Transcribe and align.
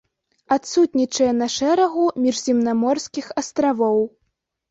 Адсутнічае 0.53 1.27
на 1.41 1.47
шэрагу 1.55 2.05
міжземнаморскіх 2.25 3.25
астравоў. 3.43 4.01